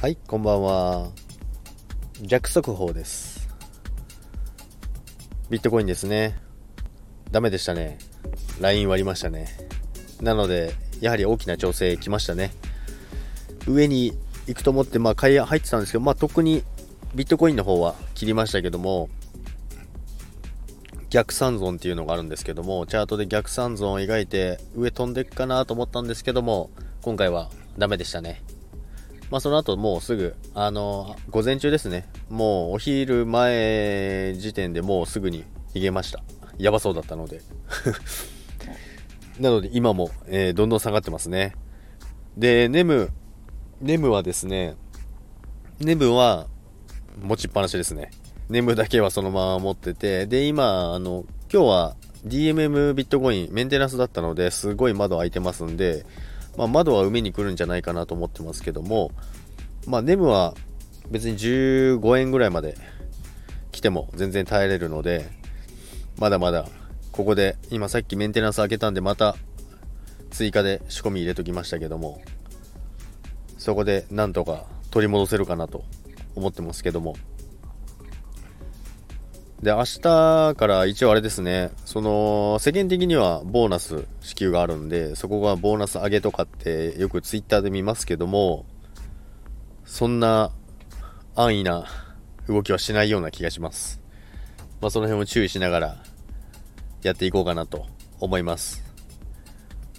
[0.00, 1.10] はい、こんばんは。
[2.22, 3.50] 逆速報です。
[5.50, 6.38] ビットコインですね。
[7.30, 7.98] ダメでしたね。
[8.62, 9.48] ライン割りましたね。
[10.22, 12.50] なので、やはり大きな調整来ましたね。
[13.68, 14.14] 上に
[14.46, 16.64] 行くと思って、まあ、買い入ってたんですけど、まあ、特に
[17.14, 19.10] ビットコインの方は切りましたけども、
[21.10, 26.70] 逆三尊っていうのがあるんですけども、チャートで逆三尊を描いて上飛んでいくかなと思ったんですけども、
[27.02, 28.42] 今回はダメでしたね。
[29.30, 32.08] まあその後もうすぐ、あの、午前中ですね。
[32.28, 35.44] もうお昼前時点でもうすぐに
[35.74, 36.22] 逃げました。
[36.58, 37.40] やばそうだったので。
[39.38, 41.54] なので今も、えーどんどん下がってますね。
[42.36, 43.10] で、ネム、
[43.80, 44.74] ネムはですね、
[45.78, 46.46] ネムは
[47.22, 48.10] 持ちっぱなしですね。
[48.48, 56.04] ネムだけはそのまま持ってて、で、今、あの、今日は DMM ビットコインメンテナンスだったので、すごい窓開いてますんで、
[56.56, 59.12] まあ、窓は埋めに来るんじゃないかなと思ってますけども、
[59.86, 60.54] まあ、ネムは
[61.10, 62.76] 別に15円ぐらいまで
[63.72, 65.28] 来ても全然耐えれるので、
[66.18, 66.68] まだまだ、
[67.12, 69.36] ここで、今さっきメンテナンス開けたんで、また
[70.30, 72.20] 追加で仕込み入れときましたけども、
[73.58, 75.84] そこでなんとか取り戻せるかなと
[76.34, 77.16] 思ってますけども、
[79.62, 88.64] で、明日から一応あれですね、その、世間的にはボーナス支給があるんで、そこがボーナス上げとかってよくツイッターで見ますけども、
[89.84, 90.50] そんな
[91.34, 91.84] 安易な
[92.48, 94.00] 動きはしないような気がします。
[94.80, 95.96] まあその辺を注意しながら
[97.02, 97.86] やっていこうかなと
[98.18, 98.82] 思います。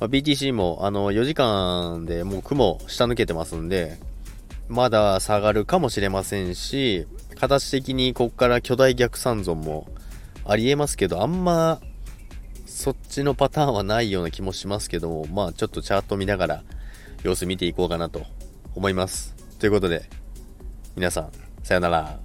[0.00, 3.98] まあ、BTC もあの4時間でもう雲下抜けてますんで、
[4.68, 9.88] まだ下がるかもしれませんし、形的にここから巨大逆三尊も
[10.44, 11.80] ありえますけど、あんま
[12.66, 16.64] そっちのパターンはないような気もしますけども、まあちょっとチャート見ながら
[17.22, 18.26] 様子見ていこうかなと
[18.74, 19.34] 思います。
[19.58, 20.08] ということで、
[20.96, 22.20] 皆さん、さよなら。